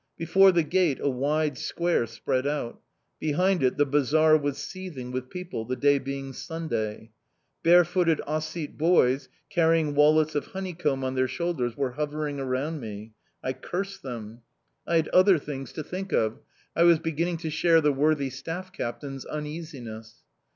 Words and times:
Before 0.17 0.51
the 0.51 0.63
gate 0.63 0.97
a 0.99 1.11
wide 1.11 1.59
square 1.59 2.07
spread 2.07 2.47
out; 2.47 2.81
behind 3.19 3.61
it 3.61 3.77
the 3.77 3.85
bazaar 3.85 4.35
was 4.35 4.57
seething 4.57 5.11
with 5.11 5.29
people, 5.29 5.63
the 5.63 5.75
day 5.75 5.99
being 5.99 6.33
Sunday. 6.33 7.11
Barefooted 7.61 8.19
Ossete 8.27 8.75
boys, 8.79 9.29
carrying 9.51 9.93
wallets 9.93 10.33
of 10.33 10.47
honeycomb 10.47 11.03
on 11.03 11.13
their 11.13 11.27
shoulders, 11.27 11.77
were 11.77 11.91
hovering 11.91 12.39
around 12.39 12.79
me. 12.79 13.13
I 13.43 13.53
cursed 13.53 14.01
them; 14.01 14.41
I 14.87 14.95
had 14.95 15.07
other 15.09 15.37
things 15.37 15.71
to 15.73 15.83
think 15.83 16.11
of 16.13 16.39
I 16.75 16.81
was 16.81 16.97
beginning 16.97 17.37
to 17.37 17.51
share 17.51 17.79
the 17.79 17.93
worthy 17.93 18.31
staff 18.31 18.73
captain's 18.73 19.23
uneasiness. 19.25 20.15